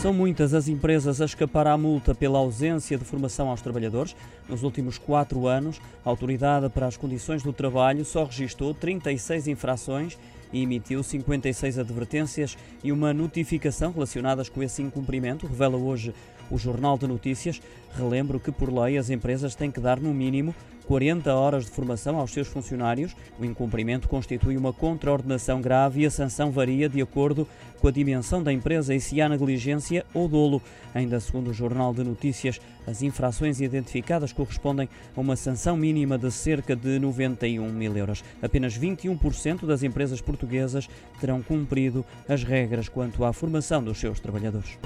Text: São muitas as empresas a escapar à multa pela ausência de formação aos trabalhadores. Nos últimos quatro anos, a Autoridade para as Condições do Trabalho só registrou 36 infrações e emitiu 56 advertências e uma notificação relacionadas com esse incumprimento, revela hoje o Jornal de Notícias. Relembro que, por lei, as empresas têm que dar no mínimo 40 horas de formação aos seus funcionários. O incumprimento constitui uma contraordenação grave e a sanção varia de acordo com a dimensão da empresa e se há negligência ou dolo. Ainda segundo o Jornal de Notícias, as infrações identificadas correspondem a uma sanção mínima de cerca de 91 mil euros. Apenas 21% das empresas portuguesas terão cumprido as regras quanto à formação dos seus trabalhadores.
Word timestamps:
São 0.00 0.14
muitas 0.14 0.54
as 0.54 0.66
empresas 0.66 1.20
a 1.20 1.26
escapar 1.26 1.66
à 1.66 1.76
multa 1.76 2.14
pela 2.14 2.38
ausência 2.38 2.96
de 2.96 3.04
formação 3.04 3.50
aos 3.50 3.60
trabalhadores. 3.60 4.16
Nos 4.48 4.62
últimos 4.62 4.96
quatro 4.96 5.46
anos, 5.46 5.78
a 6.02 6.08
Autoridade 6.08 6.70
para 6.70 6.86
as 6.86 6.96
Condições 6.96 7.42
do 7.42 7.52
Trabalho 7.52 8.02
só 8.02 8.24
registrou 8.24 8.72
36 8.72 9.46
infrações 9.46 10.16
e 10.52 10.62
emitiu 10.62 11.02
56 11.02 11.78
advertências 11.78 12.56
e 12.82 12.92
uma 12.92 13.12
notificação 13.12 13.92
relacionadas 13.92 14.48
com 14.48 14.62
esse 14.62 14.82
incumprimento, 14.82 15.46
revela 15.46 15.76
hoje 15.76 16.14
o 16.50 16.58
Jornal 16.58 16.98
de 16.98 17.06
Notícias. 17.06 17.60
Relembro 17.96 18.40
que, 18.40 18.50
por 18.50 18.72
lei, 18.72 18.98
as 18.98 19.10
empresas 19.10 19.54
têm 19.54 19.70
que 19.70 19.80
dar 19.80 20.00
no 20.00 20.12
mínimo 20.12 20.54
40 20.90 21.32
horas 21.32 21.66
de 21.66 21.70
formação 21.70 22.18
aos 22.18 22.32
seus 22.32 22.48
funcionários. 22.48 23.14
O 23.38 23.44
incumprimento 23.44 24.08
constitui 24.08 24.56
uma 24.56 24.72
contraordenação 24.72 25.60
grave 25.60 26.00
e 26.00 26.06
a 26.06 26.10
sanção 26.10 26.50
varia 26.50 26.88
de 26.88 27.00
acordo 27.00 27.46
com 27.80 27.86
a 27.86 27.92
dimensão 27.92 28.42
da 28.42 28.52
empresa 28.52 28.92
e 28.92 29.00
se 29.00 29.20
há 29.20 29.28
negligência 29.28 30.04
ou 30.12 30.26
dolo. 30.26 30.60
Ainda 30.92 31.20
segundo 31.20 31.50
o 31.50 31.54
Jornal 31.54 31.94
de 31.94 32.02
Notícias, 32.02 32.60
as 32.88 33.02
infrações 33.02 33.60
identificadas 33.60 34.32
correspondem 34.32 34.88
a 35.16 35.20
uma 35.20 35.36
sanção 35.36 35.76
mínima 35.76 36.18
de 36.18 36.30
cerca 36.32 36.74
de 36.74 36.98
91 36.98 37.70
mil 37.70 37.96
euros. 37.96 38.24
Apenas 38.42 38.76
21% 38.76 39.66
das 39.66 39.84
empresas 39.84 40.20
portuguesas 40.20 40.39
terão 41.20 41.42
cumprido 41.42 42.04
as 42.28 42.42
regras 42.42 42.88
quanto 42.88 43.24
à 43.24 43.32
formação 43.32 43.82
dos 43.82 43.98
seus 43.98 44.20
trabalhadores. 44.20 44.78